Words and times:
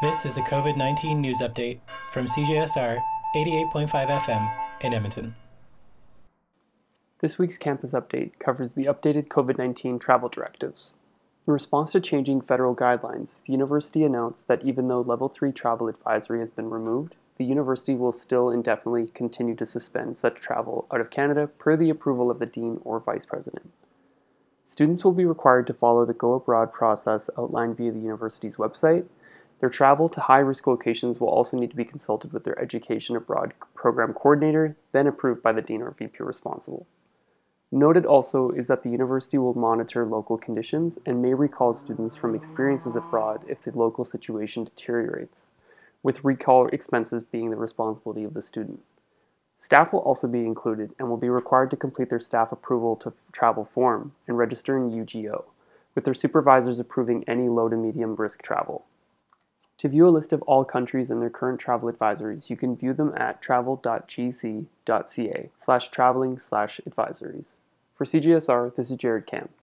This 0.00 0.24
is 0.24 0.38
a 0.38 0.40
COVID 0.40 0.78
19 0.78 1.20
news 1.20 1.40
update 1.42 1.80
from 2.10 2.24
CJSR 2.24 3.02
88.5 3.36 3.90
FM 3.90 4.50
in 4.80 4.94
Edmonton. 4.94 5.34
This 7.20 7.36
week's 7.36 7.58
campus 7.58 7.90
update 7.90 8.38
covers 8.38 8.70
the 8.74 8.86
updated 8.86 9.28
COVID 9.28 9.58
19 9.58 9.98
travel 9.98 10.30
directives. 10.30 10.94
In 11.46 11.52
response 11.52 11.92
to 11.92 12.00
changing 12.00 12.40
federal 12.40 12.74
guidelines, 12.74 13.40
the 13.44 13.52
university 13.52 14.02
announced 14.02 14.48
that 14.48 14.64
even 14.64 14.88
though 14.88 15.02
Level 15.02 15.28
3 15.28 15.52
travel 15.52 15.86
advisory 15.86 16.40
has 16.40 16.50
been 16.50 16.70
removed, 16.70 17.14
the 17.36 17.44
university 17.44 17.94
will 17.94 18.12
still 18.12 18.48
indefinitely 18.48 19.08
continue 19.08 19.54
to 19.56 19.66
suspend 19.66 20.16
such 20.16 20.36
travel 20.36 20.86
out 20.90 21.02
of 21.02 21.10
Canada 21.10 21.46
per 21.46 21.76
the 21.76 21.90
approval 21.90 22.30
of 22.30 22.38
the 22.38 22.46
dean 22.46 22.80
or 22.84 23.00
vice 23.00 23.26
president. 23.26 23.70
Students 24.64 25.04
will 25.04 25.12
be 25.12 25.26
required 25.26 25.66
to 25.66 25.74
follow 25.74 26.06
the 26.06 26.14
Go 26.14 26.32
Abroad 26.32 26.72
process 26.72 27.28
outlined 27.36 27.76
via 27.76 27.92
the 27.92 28.00
university's 28.00 28.56
website. 28.56 29.04
Their 29.60 29.68
travel 29.68 30.08
to 30.08 30.20
high 30.20 30.38
risk 30.38 30.66
locations 30.66 31.20
will 31.20 31.28
also 31.28 31.58
need 31.58 31.70
to 31.70 31.76
be 31.76 31.84
consulted 31.84 32.32
with 32.32 32.44
their 32.44 32.58
Education 32.58 33.14
Abroad 33.14 33.52
program 33.74 34.14
coordinator, 34.14 34.74
then 34.92 35.06
approved 35.06 35.42
by 35.42 35.52
the 35.52 35.60
dean 35.60 35.82
or 35.82 35.90
VP 35.90 36.22
responsible. 36.24 36.86
Noted 37.70 38.06
also 38.06 38.50
is 38.50 38.66
that 38.66 38.82
the 38.82 38.90
university 38.90 39.36
will 39.36 39.54
monitor 39.54 40.06
local 40.06 40.38
conditions 40.38 40.98
and 41.04 41.20
may 41.22 41.34
recall 41.34 41.74
students 41.74 42.16
from 42.16 42.34
experiences 42.34 42.96
abroad 42.96 43.42
if 43.46 43.62
the 43.62 43.70
local 43.76 44.02
situation 44.02 44.64
deteriorates, 44.64 45.48
with 46.02 46.24
recall 46.24 46.66
expenses 46.68 47.22
being 47.22 47.50
the 47.50 47.56
responsibility 47.56 48.24
of 48.24 48.32
the 48.32 48.42
student. 48.42 48.80
Staff 49.58 49.92
will 49.92 50.00
also 50.00 50.26
be 50.26 50.46
included 50.46 50.94
and 50.98 51.10
will 51.10 51.18
be 51.18 51.28
required 51.28 51.70
to 51.70 51.76
complete 51.76 52.08
their 52.08 52.18
staff 52.18 52.50
approval 52.50 52.96
to 52.96 53.12
travel 53.30 53.66
form 53.66 54.14
and 54.26 54.38
register 54.38 54.78
in 54.78 54.90
UGO, 54.90 55.44
with 55.94 56.04
their 56.04 56.14
supervisors 56.14 56.78
approving 56.78 57.24
any 57.28 57.46
low 57.46 57.68
to 57.68 57.76
medium 57.76 58.16
risk 58.16 58.40
travel. 58.40 58.86
To 59.80 59.88
view 59.88 60.06
a 60.06 60.10
list 60.10 60.34
of 60.34 60.42
all 60.42 60.62
countries 60.62 61.08
and 61.08 61.22
their 61.22 61.30
current 61.30 61.58
travel 61.58 61.90
advisories, 61.90 62.50
you 62.50 62.56
can 62.56 62.76
view 62.76 62.92
them 62.92 63.14
at 63.16 63.40
travel.gc.ca 63.40 64.68
slash 65.58 65.88
traveling 65.88 66.38
slash 66.38 66.82
advisories. 66.86 67.52
For 67.94 68.04
CJSR, 68.04 68.74
this 68.74 68.90
is 68.90 68.96
Jared 68.98 69.26
Camp. 69.26 69.50